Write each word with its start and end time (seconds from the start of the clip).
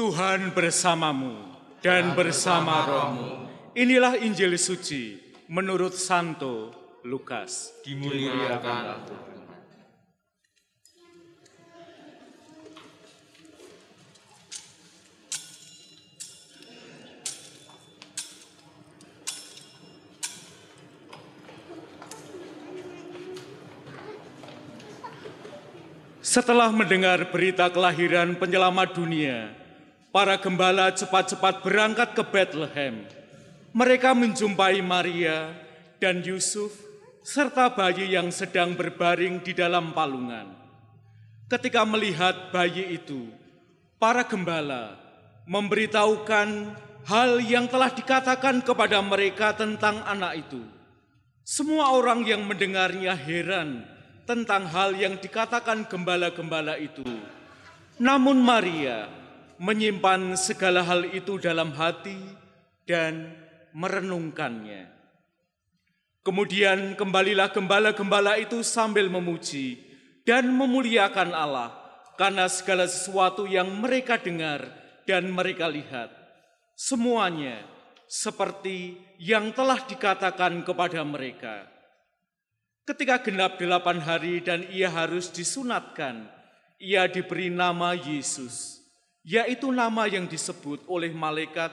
Tuhan 0.00 0.56
bersamamu 0.56 1.36
dan 1.84 2.16
bersama 2.16 2.88
rohmu. 2.88 3.44
Inilah 3.76 4.16
Injil 4.16 4.56
suci 4.56 5.20
menurut 5.44 5.92
Santo 5.92 6.72
Lukas. 7.04 7.68
Dimuliakan 7.84 9.04
Tuhan. 9.04 9.28
Setelah 26.24 26.72
mendengar 26.72 27.20
berita 27.28 27.68
kelahiran 27.68 28.32
penyelamat 28.40 28.96
dunia, 28.96 29.59
para 30.10 30.38
gembala 30.38 30.90
cepat-cepat 30.90 31.62
berangkat 31.62 32.18
ke 32.18 32.22
Bethlehem. 32.26 33.06
Mereka 33.70 34.10
menjumpai 34.14 34.82
Maria 34.82 35.54
dan 36.02 36.18
Yusuf 36.26 36.74
serta 37.22 37.70
bayi 37.70 38.18
yang 38.18 38.34
sedang 38.34 38.74
berbaring 38.74 39.38
di 39.46 39.54
dalam 39.54 39.94
palungan. 39.94 40.50
Ketika 41.46 41.86
melihat 41.86 42.50
bayi 42.50 42.98
itu, 42.98 43.30
para 44.02 44.26
gembala 44.26 44.98
memberitahukan 45.46 46.48
hal 47.06 47.30
yang 47.42 47.70
telah 47.70 47.90
dikatakan 47.90 48.62
kepada 48.62 48.98
mereka 49.02 49.54
tentang 49.54 50.02
anak 50.06 50.46
itu. 50.46 50.62
Semua 51.46 51.94
orang 51.94 52.22
yang 52.22 52.46
mendengarnya 52.46 53.14
heran 53.18 53.82
tentang 54.26 54.66
hal 54.70 54.94
yang 54.94 55.18
dikatakan 55.18 55.90
gembala-gembala 55.90 56.78
itu. 56.78 57.02
Namun 57.98 58.38
Maria 58.38 59.19
menyimpan 59.60 60.40
segala 60.40 60.80
hal 60.80 61.04
itu 61.12 61.36
dalam 61.36 61.76
hati 61.76 62.16
dan 62.88 63.36
merenungkannya. 63.76 64.88
Kemudian 66.24 66.96
kembalilah 66.96 67.52
gembala-gembala 67.52 68.40
itu 68.40 68.64
sambil 68.64 69.12
memuji 69.12 69.76
dan 70.24 70.48
memuliakan 70.48 71.36
Allah 71.36 71.76
karena 72.16 72.48
segala 72.48 72.88
sesuatu 72.88 73.44
yang 73.44 73.68
mereka 73.80 74.16
dengar 74.16 74.64
dan 75.04 75.28
mereka 75.28 75.68
lihat. 75.68 76.08
Semuanya 76.76 77.60
seperti 78.08 78.96
yang 79.20 79.52
telah 79.52 79.84
dikatakan 79.84 80.64
kepada 80.64 81.04
mereka. 81.04 81.68
Ketika 82.88 83.20
genap 83.20 83.60
delapan 83.60 84.00
hari 84.00 84.40
dan 84.40 84.64
ia 84.72 84.88
harus 84.88 85.28
disunatkan, 85.28 86.26
ia 86.80 87.04
diberi 87.06 87.52
nama 87.52 87.92
Yesus, 87.92 88.79
yaitu 89.24 89.68
nama 89.68 90.08
yang 90.08 90.24
disebut 90.24 90.84
oleh 90.88 91.12
malaikat 91.12 91.72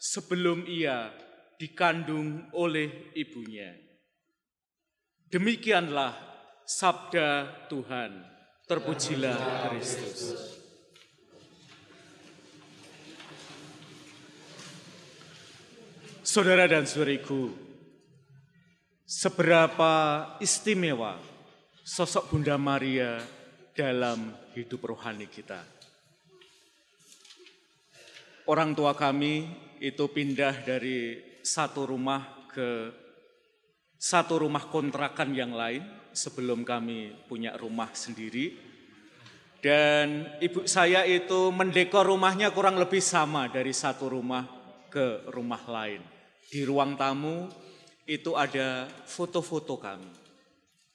sebelum 0.00 0.64
ia 0.64 1.12
dikandung 1.58 2.48
oleh 2.54 3.12
ibunya. 3.18 3.74
Demikianlah 5.28 6.16
sabda 6.64 7.68
Tuhan. 7.68 8.24
Terpujilah 8.68 9.68
Kristus. 9.72 10.36
Saudara 16.20 16.68
dan 16.68 16.84
saudariku, 16.84 17.48
seberapa 19.08 19.92
istimewa 20.44 21.16
sosok 21.80 22.28
Bunda 22.28 22.60
Maria 22.60 23.16
dalam 23.72 24.36
hidup 24.52 24.92
rohani 24.92 25.24
kita. 25.24 25.77
Orang 28.48 28.72
tua 28.72 28.96
kami 28.96 29.44
itu 29.76 30.08
pindah 30.08 30.64
dari 30.64 31.20
satu 31.44 31.84
rumah 31.84 32.48
ke 32.48 32.88
satu 34.00 34.40
rumah 34.40 34.72
kontrakan 34.72 35.36
yang 35.36 35.52
lain 35.52 35.84
sebelum 36.16 36.64
kami 36.64 37.12
punya 37.28 37.52
rumah 37.60 37.92
sendiri. 37.92 38.56
Dan 39.60 40.32
ibu 40.40 40.64
saya 40.64 41.04
itu 41.04 41.52
mendekor 41.52 42.08
rumahnya 42.08 42.48
kurang 42.48 42.80
lebih 42.80 43.04
sama 43.04 43.52
dari 43.52 43.76
satu 43.76 44.08
rumah 44.08 44.48
ke 44.88 45.28
rumah 45.28 45.60
lain. 45.68 46.00
Di 46.48 46.64
ruang 46.64 46.96
tamu 46.96 47.52
itu 48.08 48.32
ada 48.32 48.88
foto-foto 49.04 49.76
kami. 49.76 50.08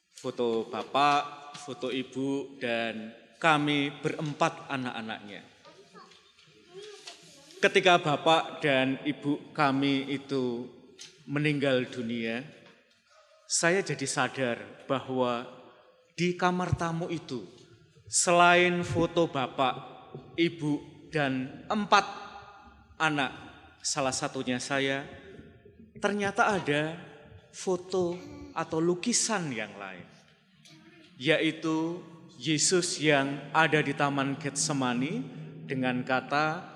Foto 0.09 0.65
bapak, 0.73 1.53
foto 1.61 1.93
ibu, 1.93 2.57
dan 2.57 3.13
kami 3.37 3.93
berempat 4.01 4.73
anak-anaknya. 4.73 5.52
Ketika 7.63 7.95
bapak 7.95 8.59
dan 8.59 8.99
ibu 9.07 9.39
kami 9.55 10.11
itu 10.11 10.67
meninggal 11.23 11.87
dunia, 11.87 12.43
saya 13.47 13.79
jadi 13.79 14.03
sadar 14.03 14.59
bahwa 14.83 15.47
di 16.11 16.35
kamar 16.35 16.75
tamu 16.75 17.07
itu, 17.07 17.47
selain 18.11 18.83
foto 18.83 19.31
bapak, 19.31 19.79
ibu, 20.35 20.83
dan 21.07 21.63
empat 21.71 22.03
anak, 22.99 23.31
salah 23.79 24.11
satunya 24.11 24.59
saya, 24.59 25.07
ternyata 26.03 26.59
ada 26.59 26.99
foto 27.55 28.19
atau 28.51 28.83
lukisan 28.83 29.55
yang 29.55 29.71
lain, 29.79 30.03
yaitu 31.15 32.03
Yesus 32.35 32.99
yang 32.99 33.39
ada 33.55 33.79
di 33.79 33.95
Taman 33.95 34.35
Getsemani 34.35 35.23
dengan 35.63 36.03
kata, 36.03 36.72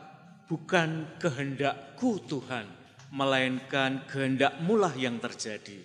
bukan 0.47 1.19
kehendakku 1.19 2.23
Tuhan, 2.25 2.65
melainkan 3.11 4.03
kehendakmulah 4.07 4.95
yang 4.95 5.19
terjadi. 5.19 5.83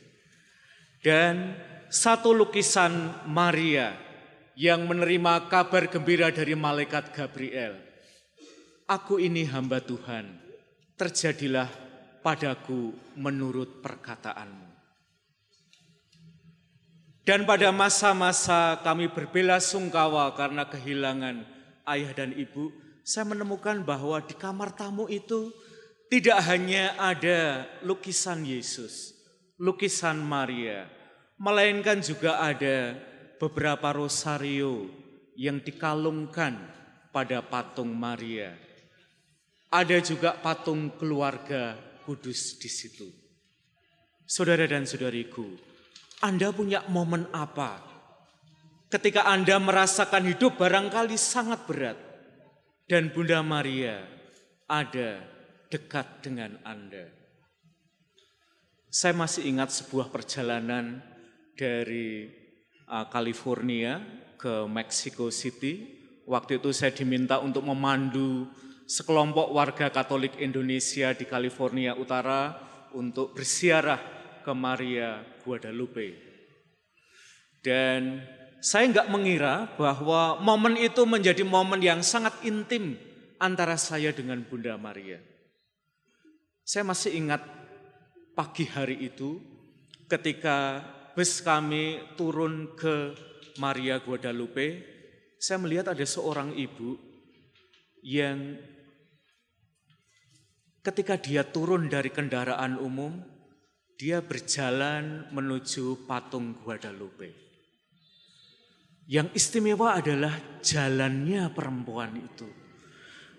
Dan 1.03 1.59
satu 1.91 2.31
lukisan 2.31 3.27
Maria 3.27 3.93
yang 4.55 4.87
menerima 4.87 5.51
kabar 5.51 5.91
gembira 5.91 6.31
dari 6.31 6.55
malaikat 6.55 7.11
Gabriel. 7.11 7.75
Aku 8.87 9.19
ini 9.19 9.43
hamba 9.47 9.83
Tuhan, 9.83 10.39
terjadilah 10.95 11.67
padaku 12.23 12.95
menurut 13.19 13.83
perkataanmu. 13.83 14.71
Dan 17.23 17.47
pada 17.47 17.71
masa-masa 17.71 18.83
kami 18.83 19.07
berbela 19.07 19.63
sungkawa 19.63 20.35
karena 20.35 20.67
kehilangan 20.67 21.47
ayah 21.87 22.11
dan 22.19 22.35
ibu, 22.35 22.75
saya 23.03 23.27
menemukan 23.27 23.83
bahwa 23.83 24.23
di 24.23 24.35
kamar 24.39 24.75
tamu 24.75 25.11
itu 25.11 25.51
tidak 26.07 26.39
hanya 26.47 26.95
ada 26.99 27.67
lukisan 27.83 28.47
Yesus, 28.47 29.17
lukisan 29.59 30.23
Maria, 30.23 30.87
melainkan 31.41 31.99
juga 31.99 32.39
ada 32.39 32.95
beberapa 33.43 33.91
rosario 33.91 34.87
yang 35.35 35.59
dikalungkan 35.59 36.55
pada 37.11 37.43
patung 37.43 37.91
Maria. 37.91 38.55
Ada 39.73 40.05
juga 40.05 40.37
patung 40.37 40.93
keluarga 41.01 41.75
kudus 42.05 42.61
di 42.61 42.69
situ. 42.69 43.09
Saudara 44.29 44.69
dan 44.69 44.85
saudariku, 44.85 45.49
Anda 46.21 46.53
punya 46.53 46.85
momen 46.93 47.25
apa 47.33 47.81
ketika 48.93 49.25
Anda 49.25 49.57
merasakan 49.57 50.29
hidup 50.29 50.61
barangkali 50.61 51.17
sangat 51.17 51.65
berat 51.65 52.12
dan 52.91 53.15
Bunda 53.15 53.41
Maria 53.41 54.03
ada 54.67 55.23
dekat 55.71 56.25
dengan 56.25 56.59
Anda? 56.67 57.09
Saya 58.93 59.17
masih 59.17 59.49
ingat 59.49 59.73
sebuah 59.73 60.13
perjalanan 60.13 61.01
dari 61.57 62.29
uh, 62.91 63.09
California 63.09 64.05
ke 64.37 64.69
Mexico 64.69 65.33
City. 65.33 66.03
Waktu 66.29 66.61
itu 66.61 66.71
saya 66.77 66.93
diminta 66.93 67.41
untuk 67.41 67.65
memandu 67.65 68.53
sekelompok 68.85 69.49
warga 69.55 69.89
Katolik 69.89 70.37
Indonesia 70.37 71.17
di 71.17 71.25
California 71.25 71.97
Utara 71.97 72.53
untuk 72.93 73.33
bersiarah 73.33 73.99
ke 74.45 74.53
Maria 74.53 75.25
Guadalupe. 75.41 76.19
Dan 77.63 78.21
saya 78.63 78.87
nggak 78.95 79.11
mengira 79.11 79.67
bahwa 79.75 80.39
momen 80.39 80.79
itu 80.79 81.03
menjadi 81.03 81.43
momen 81.43 81.83
yang 81.83 81.99
sangat 81.99 82.31
intim 82.47 82.95
antara 83.43 83.75
saya 83.75 84.15
dengan 84.15 84.39
Bunda 84.47 84.79
Maria. 84.79 85.19
Saya 86.63 86.87
masih 86.87 87.19
ingat 87.19 87.43
pagi 88.39 88.63
hari 88.71 89.03
itu 89.03 89.43
ketika 90.07 90.79
bus 91.19 91.43
kami 91.43 91.99
turun 92.15 92.79
ke 92.79 93.19
Maria 93.59 93.99
Guadalupe, 93.99 94.87
saya 95.43 95.59
melihat 95.59 95.91
ada 95.91 96.07
seorang 96.07 96.55
ibu 96.55 96.95
yang 98.07 98.63
ketika 100.87 101.19
dia 101.19 101.43
turun 101.43 101.91
dari 101.91 102.15
kendaraan 102.15 102.79
umum, 102.79 103.27
dia 103.99 104.23
berjalan 104.23 105.27
menuju 105.35 106.07
patung 106.07 106.55
Guadalupe. 106.63 107.52
Yang 109.11 109.35
istimewa 109.35 109.99
adalah 109.99 110.63
jalannya 110.63 111.51
perempuan 111.51 112.15
itu. 112.17 112.49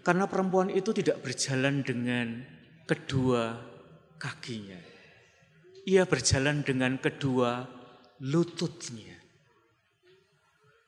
Karena 0.03 0.27
perempuan 0.27 0.67
itu 0.67 0.91
tidak 0.91 1.23
berjalan 1.23 1.79
dengan 1.79 2.43
kedua 2.83 3.55
kakinya. 4.19 4.79
Ia 5.87 6.03
berjalan 6.03 6.63
dengan 6.63 6.99
kedua 6.99 7.63
lututnya. 8.23 9.15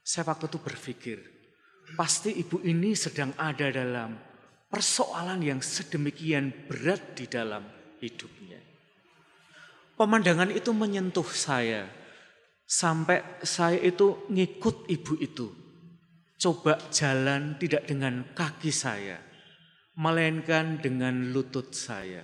Saya 0.05 0.27
waktu 0.27 0.51
itu 0.51 0.59
berpikir, 0.61 1.17
pasti 1.97 2.35
ibu 2.35 2.61
ini 2.61 2.93
sedang 2.93 3.33
ada 3.39 3.71
dalam 3.73 4.13
persoalan 4.69 5.41
yang 5.41 5.59
sedemikian 5.63 6.51
berat 6.67 7.15
di 7.17 7.25
dalam 7.25 7.63
hidupnya. 8.03 8.59
Pemandangan 9.95 10.51
itu 10.51 10.75
menyentuh 10.75 11.25
saya, 11.31 11.87
sampai 12.65 13.45
saya 13.45 13.77
itu 13.79 14.25
ngikut 14.29 14.89
ibu 14.89 15.13
itu 15.21 15.47
coba 16.45 16.77
jalan 16.91 17.55
tidak 17.57 17.87
dengan 17.87 18.21
kaki 18.35 18.69
saya, 18.69 19.17
melainkan 19.97 20.77
dengan 20.77 21.33
lutut 21.33 21.73
saya. 21.73 22.21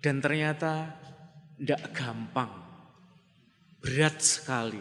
Dan 0.00 0.22
ternyata 0.22 0.96
tidak 1.60 1.92
gampang, 1.92 2.52
berat 3.82 4.16
sekali. 4.22 4.80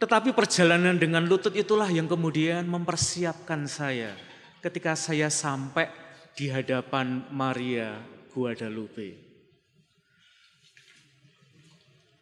Tetapi 0.00 0.32
perjalanan 0.32 0.96
dengan 0.98 1.28
lutut 1.28 1.52
itulah 1.52 1.86
yang 1.92 2.08
kemudian 2.08 2.64
mempersiapkan 2.64 3.68
saya 3.68 4.16
ketika 4.64 4.96
saya 4.98 5.28
sampai 5.28 5.86
di 6.32 6.48
hadapan 6.48 7.28
Maria 7.30 8.00
Guadalupe. 8.32 9.29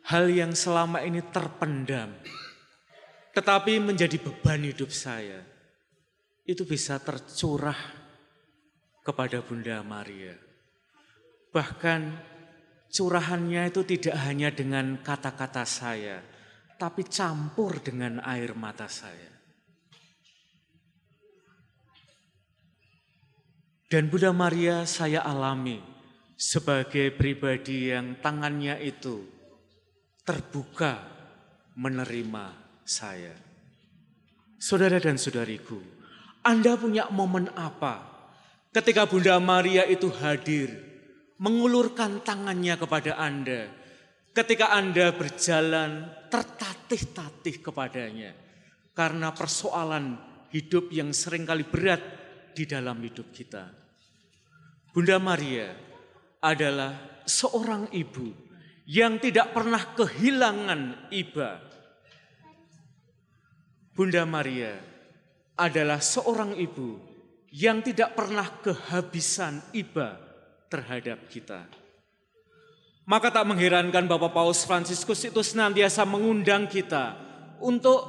Hal 0.09 0.33
yang 0.33 0.57
selama 0.57 1.05
ini 1.05 1.21
terpendam, 1.21 2.17
tetapi 3.37 3.77
menjadi 3.77 4.17
beban 4.17 4.65
hidup 4.65 4.89
saya, 4.89 5.45
itu 6.49 6.65
bisa 6.65 6.97
tercurah 6.97 7.77
kepada 9.05 9.45
Bunda 9.45 9.85
Maria. 9.85 10.33
Bahkan 11.53 12.01
curahannya 12.89 13.69
itu 13.69 13.85
tidak 13.85 14.17
hanya 14.25 14.49
dengan 14.49 14.97
kata-kata 15.05 15.69
saya, 15.69 16.25
tapi 16.81 17.05
campur 17.05 17.77
dengan 17.85 18.25
air 18.25 18.57
mata 18.57 18.89
saya. 18.89 19.29
Dan 23.93 24.09
Bunda 24.09 24.33
Maria 24.33 24.89
saya 24.89 25.21
alami 25.21 25.85
sebagai 26.33 27.13
pribadi 27.13 27.93
yang 27.93 28.17
tangannya 28.25 28.81
itu 28.81 29.38
terbuka 30.29 31.01
menerima 31.81 32.53
saya. 32.85 33.33
Saudara 34.61 35.01
dan 35.01 35.17
saudariku, 35.17 35.81
Anda 36.45 36.77
punya 36.77 37.09
momen 37.09 37.49
apa 37.57 38.05
ketika 38.77 39.09
Bunda 39.09 39.41
Maria 39.41 39.89
itu 39.89 40.13
hadir, 40.21 40.69
mengulurkan 41.41 42.21
tangannya 42.21 42.77
kepada 42.77 43.17
Anda, 43.17 43.73
ketika 44.37 44.77
Anda 44.77 45.17
berjalan 45.17 46.13
tertatih-tatih 46.29 47.65
kepadanya, 47.65 48.37
karena 48.93 49.33
persoalan 49.33 50.21
hidup 50.53 50.93
yang 50.93 51.17
sering 51.17 51.49
kali 51.49 51.65
berat 51.65 52.05
di 52.53 52.69
dalam 52.69 53.01
hidup 53.01 53.33
kita. 53.33 53.65
Bunda 54.93 55.17
Maria 55.17 55.73
adalah 56.45 57.25
seorang 57.25 57.89
ibu 57.97 58.48
yang 58.89 59.21
tidak 59.21 59.53
pernah 59.53 59.85
kehilangan 59.93 61.13
iba 61.13 61.61
Bunda 63.93 64.23
Maria 64.23 64.79
adalah 65.59 65.99
seorang 65.99 66.55
ibu 66.55 67.03
yang 67.51 67.83
tidak 67.83 68.15
pernah 68.15 68.47
kehabisan 68.63 69.59
iba 69.75 70.15
terhadap 70.71 71.27
kita. 71.27 71.67
Maka 73.03 73.35
tak 73.35 73.43
mengherankan 73.43 74.07
Bapak 74.07 74.31
Paus 74.31 74.63
Fransiskus 74.63 75.27
itu 75.27 75.43
senantiasa 75.43 76.07
mengundang 76.07 76.71
kita 76.71 77.19
untuk 77.59 78.07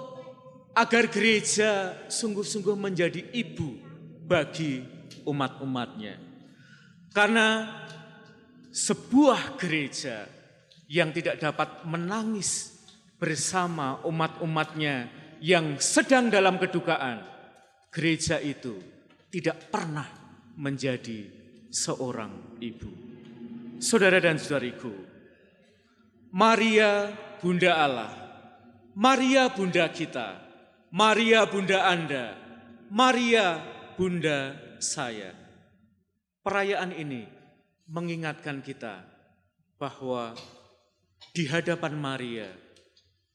agar 0.78 1.10
gereja 1.10 1.98
sungguh-sungguh 2.06 2.78
menjadi 2.78 3.26
ibu 3.34 3.82
bagi 4.30 4.86
umat-umatnya. 5.26 6.22
Karena 7.18 7.66
sebuah 8.70 9.58
gereja 9.58 10.30
yang 10.90 11.14
tidak 11.14 11.38
dapat 11.38 11.86
menangis 11.86 12.82
bersama 13.22 14.02
umat-umatnya 14.10 15.08
yang 15.38 15.78
sedang 15.78 16.34
dalam 16.34 16.58
kedukaan, 16.58 17.22
gereja 17.94 18.42
itu 18.42 18.82
tidak 19.30 19.70
pernah 19.70 20.10
menjadi 20.58 21.30
seorang 21.70 22.58
ibu. 22.58 22.90
Saudara 23.80 24.18
dan 24.20 24.42
saudariku, 24.42 24.92
Maria 26.34 27.14
Bunda 27.40 27.72
Allah, 27.80 28.12
Maria 28.98 29.48
Bunda 29.54 29.88
kita, 29.94 30.42
Maria 30.92 31.46
Bunda 31.46 31.86
Anda, 31.86 32.36
Maria 32.90 33.62
Bunda 33.96 34.58
saya. 34.82 35.38
Perayaan 36.44 36.92
ini 36.98 37.24
mengingatkan 37.88 38.60
kita 38.66 39.06
bahwa 39.80 40.36
di 41.34 41.46
hadapan 41.46 41.94
Maria 41.96 42.50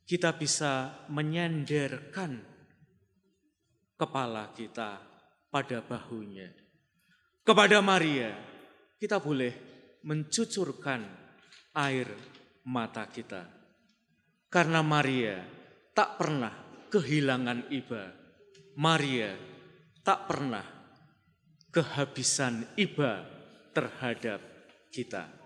kita 0.05 0.37
bisa 0.37 1.07
menyenderkan 1.09 2.37
kepala 3.97 4.53
kita 4.53 5.01
pada 5.49 5.81
bahunya. 5.81 6.53
Kepada 7.45 7.81
Maria, 7.81 8.33
kita 9.01 9.21
boleh 9.21 9.53
mencucurkan 10.05 11.05
air 11.77 12.09
mata 12.69 13.09
kita. 13.09 13.49
Karena 14.49 14.81
Maria 14.85 15.41
tak 15.97 16.21
pernah 16.21 16.53
kehilangan 16.93 17.73
iba. 17.73 18.13
Maria 18.77 19.33
tak 20.05 20.29
pernah 20.29 20.65
kehabisan 21.73 22.77
iba 22.77 23.25
terhadap 23.73 24.41
kita. 24.93 25.44